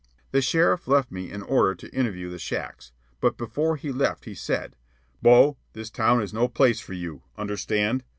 [0.31, 4.33] The sheriff left me in order to interview the shacks, but before he left he
[4.33, 4.75] said:
[5.21, 7.21] "Bo, this town is no place for you.
[7.37, 8.03] Understand?